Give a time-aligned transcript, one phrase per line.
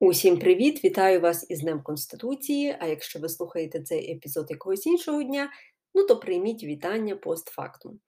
[0.00, 0.84] Усім привіт!
[0.84, 2.76] Вітаю вас із Днем Конституції.
[2.80, 5.50] А якщо ви слухаєте цей епізод якогось іншого дня,
[5.94, 8.00] ну то прийміть вітання постфактум.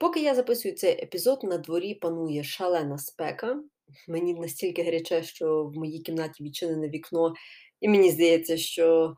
[0.00, 3.62] Поки я записую цей епізод, на дворі панує шалена спека.
[4.08, 7.34] Мені настільки гаряче, що в моїй кімнаті відчинене вікно,
[7.80, 9.16] і мені здається, що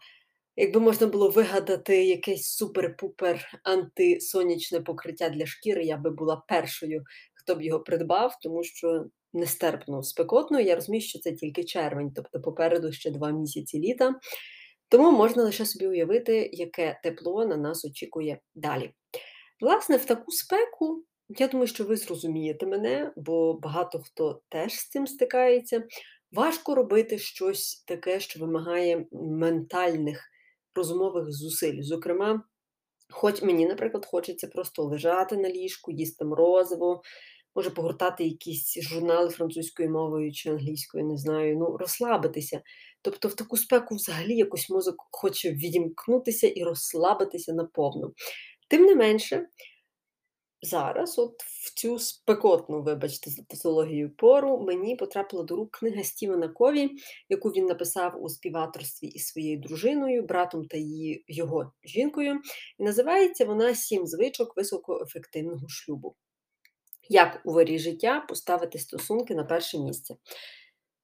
[0.57, 7.05] якби можна було вигадати якесь супер-пупер антисонячне покриття для шкіри, я би була першою,
[7.49, 10.61] хто б його придбав, тому що нестерпно спекотно.
[10.61, 14.15] Я розумію, що це тільки червень, тобто попереду ще два місяці літа.
[14.89, 18.91] Тому можна лише собі уявити, яке тепло на нас очікує далі.
[19.61, 24.89] Власне, в таку спеку, я думаю, що ви зрозумієте мене, бо багато хто теж з
[24.89, 25.85] цим стикається.
[26.33, 30.25] Важко робити щось таке, що вимагає ментальних
[30.75, 31.83] розумових зусиль.
[31.83, 32.43] Зокрема,
[33.11, 37.03] хоч мені, наприклад, хочеться просто лежати на ліжку, їсти морозиво,
[37.55, 42.63] може погортати якісь журнали французькою мовою чи англійською, не знаю, ну, розслабитися.
[43.03, 48.13] Тобто в таку спеку взагалі якось мозок хоче відімкнутися і розслабитися наповну.
[48.69, 49.47] Тим не менше,
[50.63, 56.49] зараз, от в цю спекотну, вибачте, за тазологію пору, мені потрапила до рук книга Стівена
[56.49, 56.91] Кові,
[57.29, 62.41] яку він написав у співаторстві із своєю дружиною, братом та її його жінкою.
[62.79, 66.17] І називається вона Сім звичок високоефективного шлюбу
[67.09, 70.17] як у варі життя поставити стосунки на перше місце.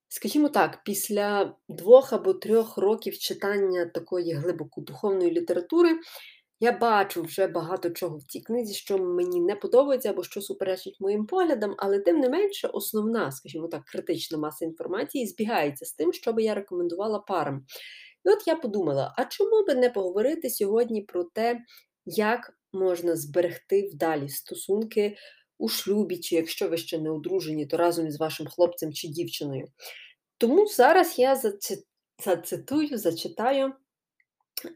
[0.09, 5.99] Скажімо так, після двох або трьох років читання такої глибоко духовної літератури
[6.61, 11.01] я бачу вже багато чого в цій книзі, що мені не подобається або що суперечить
[11.01, 16.13] моїм поглядам, але тим не менше, основна, скажімо так, критична маса інформації збігається з тим,
[16.13, 17.67] що би я рекомендувала парам.
[18.25, 21.61] І от я подумала: а чому би не поговорити сьогодні про те,
[22.07, 25.17] як можна зберегти вдалі стосунки?
[25.59, 29.67] У шлюбі, чи якщо ви ще не одружені, то разом із вашим хлопцем чи дівчиною.
[30.39, 31.41] Тому зараз я
[32.25, 33.73] зацитую, зачитаю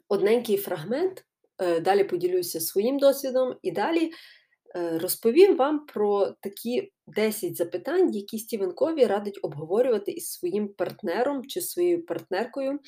[0.08, 1.24] одненький фрагмент,
[1.58, 4.10] е, далі поділюся своїм досвідом і далі
[4.76, 11.46] е, розповім вам про такі 10 запитань, які Стівен Кові радить обговорювати із своїм партнером
[11.46, 12.78] чи своєю партнеркою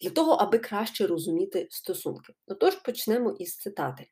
[0.00, 2.32] для того, аби краще розуміти стосунки.
[2.46, 4.06] Отож, почнемо із цитати.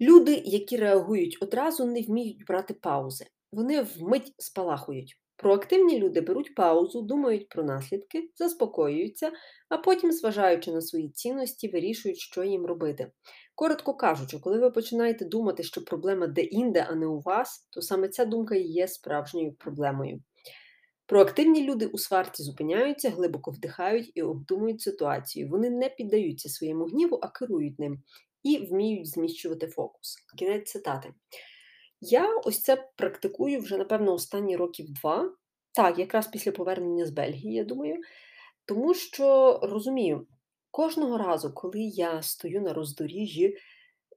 [0.00, 3.26] Люди, які реагують одразу, не вміють брати паузи.
[3.52, 5.16] Вони вмить спалахують.
[5.36, 9.32] Проактивні люди беруть паузу, думають про наслідки, заспокоюються,
[9.68, 13.12] а потім, зважаючи на свої цінності, вирішують, що їм робити.
[13.54, 18.08] Коротко кажучи, коли ви починаєте думати, що проблема де-інде, а не у вас, то саме
[18.08, 20.20] ця думка і є справжньою проблемою.
[21.06, 25.48] Проактивні люди у сварці зупиняються, глибоко вдихають і обдумують ситуацію.
[25.48, 28.02] Вони не піддаються своєму гніву, а керують ним
[28.46, 30.16] і вміють зміщувати фокус.
[30.38, 31.14] Кінець цитати.
[32.00, 35.32] Я ось це практикую вже, напевно, останні років два.
[35.72, 37.96] Так, якраз після повернення з Бельгії, я думаю.
[38.64, 40.26] Тому що розумію,
[40.70, 43.56] кожного разу, коли я стою на роздоріжжі,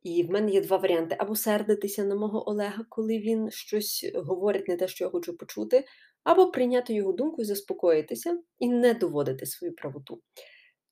[0.03, 4.67] і в мене є два варіанти: або сердитися на мого Олега, коли він щось говорить,
[4.67, 5.85] не те, що я хочу почути,
[6.23, 10.21] або прийняти його думку і заспокоїтися, і не доводити свою правоту.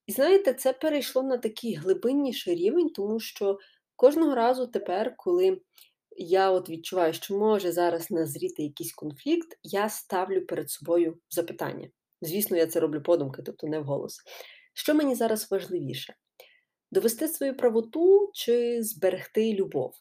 [0.07, 3.59] І знаєте, це перейшло на такий глибинніший рівень, тому що
[3.95, 5.62] кожного разу тепер, коли
[6.18, 11.90] я от відчуваю, що може зараз назріти якийсь конфлікт, я ставлю перед собою запитання.
[12.22, 14.22] Звісно, я це роблю подумки, тобто не вголос.
[14.73, 16.16] Що мені зараз важливіше?
[16.91, 19.94] Довести свою правоту чи зберегти любов?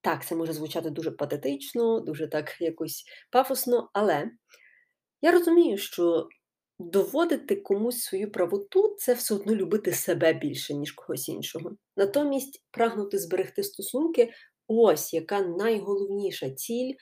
[0.00, 4.30] Так, це може звучати дуже патетично, дуже так якось пафосно, але
[5.22, 6.28] я розумію, що
[6.78, 11.70] доводити комусь свою правоту це все одно любити себе більше, ніж когось іншого.
[11.96, 14.32] Натомість прагнути зберегти стосунки
[14.68, 16.94] ось яка найголовніша ціль.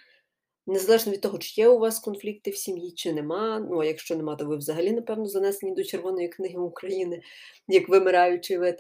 [0.67, 3.59] Незалежно від того, чи є у вас конфлікти в сім'ї, чи нема.
[3.71, 7.21] Ну, а якщо нема, то ви взагалі, напевно, занесені до Червоної книги України,
[7.69, 8.77] як вимираючий вид.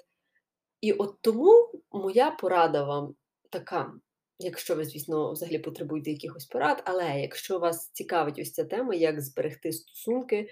[0.81, 3.15] І от тому моя порада вам
[3.51, 3.93] така,
[4.39, 9.21] якщо ви, звісно, взагалі потребуєте якихось порад, але якщо вас цікавить ось ця тема, як
[9.21, 10.49] зберегти стосунки,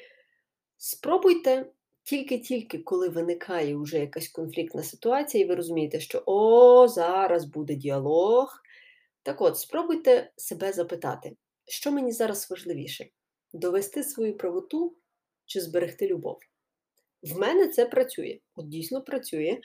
[0.77, 1.67] Спробуйте
[2.03, 8.61] тільки-тільки, коли виникає вже якась конфліктна ситуація, і ви розумієте, що о, зараз буде діалог.
[9.23, 11.37] Так от, спробуйте себе запитати,
[11.69, 13.09] що мені зараз важливіше:
[13.53, 14.97] довести свою правоту
[15.47, 16.39] чи зберегти любов?
[17.23, 19.61] В мене це працює, от дійсно працює,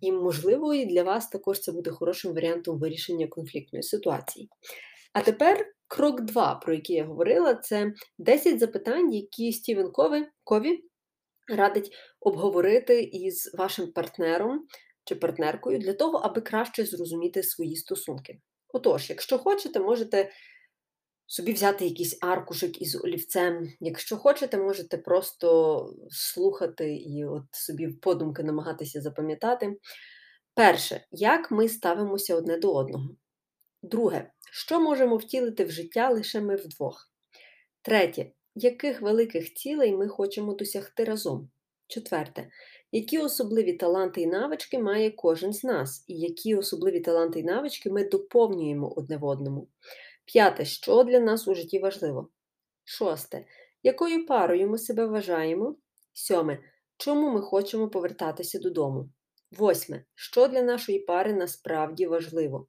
[0.00, 4.48] і, можливо, і для вас також це буде хорошим варіантом вирішення конфліктної ситуації.
[5.12, 10.84] А тепер крок 2, про який я говорила, це 10 запитань, які Стівен Кові, Кові
[11.48, 14.66] радить обговорити із вашим партнером
[15.04, 18.38] чи партнеркою для того, аби краще зрозуміти свої стосунки.
[18.68, 20.30] Отож, якщо хочете, можете
[21.26, 23.68] собі взяти якийсь аркушик із олівцем.
[23.80, 29.76] Якщо хочете, можете просто слухати і от собі подумки намагатися запам'ятати.
[30.54, 33.08] Перше, як ми ставимося одне до одного.
[33.84, 37.10] Друге, що можемо втілити в життя лише ми вдвох.
[37.82, 41.50] Третє, яких великих цілей ми хочемо досягти разом.
[41.86, 42.50] Четверте,
[42.92, 47.90] які особливі таланти і навички має кожен з нас, і які особливі таланти і навички
[47.90, 49.68] ми доповнюємо одне в одному.
[50.24, 52.28] П'яте, що для нас у житті важливо.
[52.84, 53.46] Шосте.
[53.82, 55.76] Якою парою ми себе вважаємо?
[56.12, 56.58] Сьоме.
[56.96, 59.10] Чому ми хочемо повертатися додому?
[59.50, 60.04] Восьме.
[60.14, 62.68] Що для нашої пари насправді важливо?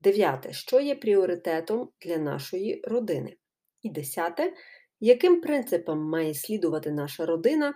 [0.00, 0.52] Дев'яте.
[0.52, 3.36] Що є пріоритетом для нашої родини?
[3.82, 4.52] І десяте.
[5.00, 7.74] Яким принципам має слідувати наша родина?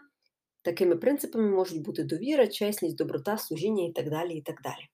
[0.62, 4.34] Такими принципами можуть бути довіра, чесність, доброта, служіння і так далі.
[4.34, 4.88] і так далі.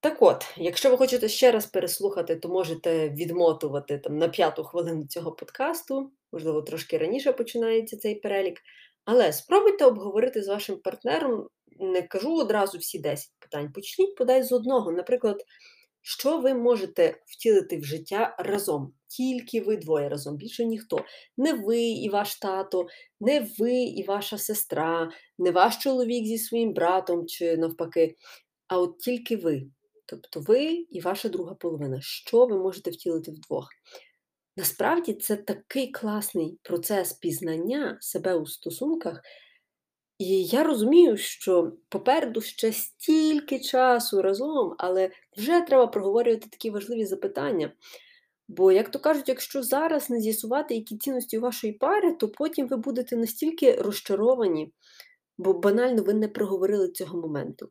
[0.00, 5.06] Так от, якщо ви хочете ще раз переслухати, то можете відмотувати там на п'яту хвилину
[5.06, 8.60] цього подкасту, можливо, трошки раніше починається цей перелік.
[9.04, 11.48] Але спробуйте обговорити з вашим партнером,
[11.82, 13.72] не кажу одразу всі 10 питань.
[13.72, 14.92] Почніть подай з одного.
[14.92, 15.44] Наприклад,
[16.02, 18.92] що ви можете втілити в життя разом?
[19.06, 21.04] Тільки ви двоє разом, більше ніхто.
[21.36, 22.86] Не ви і ваш тато,
[23.20, 28.16] не ви і ваша сестра, не ваш чоловік зі своїм братом чи навпаки,
[28.68, 29.66] а от тільки ви.
[30.06, 33.68] Тобто ви і ваша друга половина, що ви можете втілити вдвох.
[34.56, 39.20] Насправді це такий класний процес пізнання себе у стосунках.
[40.18, 47.04] І я розумію, що попереду ще стільки часу разом, але вже треба проговорювати такі важливі
[47.04, 47.72] запитання.
[48.48, 52.68] Бо, як то кажуть, якщо зараз не з'ясувати, які цінності у вашої пари, то потім
[52.68, 54.72] ви будете настільки розчаровані,
[55.38, 57.68] бо банально ви не проговорили цього моменту.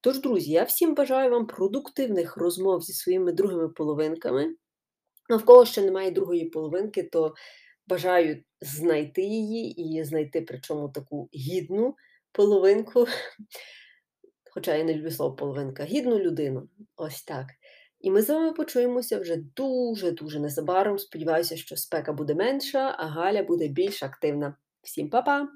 [0.00, 4.54] Тож, друзі, я всім бажаю вам продуктивних розмов зі своїми другими половинками.
[5.30, 7.34] Навколо ще немає другої половинки, то
[7.88, 11.94] бажаю знайти її і знайти причому таку гідну
[12.32, 13.06] половинку.
[14.50, 16.68] Хоча я не люблю слово половинка, гідну людину.
[16.96, 17.46] Ось так.
[18.00, 20.98] І ми з вами почуємося вже дуже-дуже незабаром.
[20.98, 24.56] Сподіваюся, що спека буде менша, а Галя буде більш активна.
[24.82, 25.48] Всім па-па!